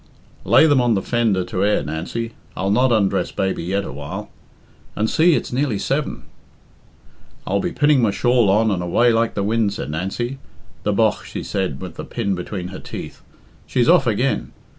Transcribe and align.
"Lay 0.45 0.65
them 0.65 0.81
on 0.81 0.95
the 0.95 1.03
fender 1.03 1.43
to 1.45 1.63
air, 1.63 1.83
Nancy 1.83 2.31
I'll 2.57 2.71
not 2.71 2.91
undress 2.91 3.31
baby 3.31 3.63
yet 3.63 3.85
awhile. 3.85 4.31
And 4.95 5.07
see 5.07 5.35
it's 5.35 5.53
nearly 5.53 5.77
seven." 5.77 6.23
"I'll 7.45 7.59
be 7.59 7.71
pinning 7.71 8.01
my 8.01 8.09
shawl 8.09 8.49
on 8.49 8.71
and 8.71 8.81
away 8.81 9.13
like 9.13 9.35
the 9.35 9.43
wind," 9.43 9.73
said 9.73 9.91
Nancy. 9.91 10.39
"The 10.81 10.91
bogh!" 10.91 11.23
she 11.23 11.43
said, 11.43 11.79
with 11.81 11.97
the 11.97 12.03
pin 12.03 12.33
between 12.33 12.69
her 12.69 12.79
teeth. 12.79 13.21
"She's 13.67 13.87
off 13.87 14.07
again. 14.07 14.53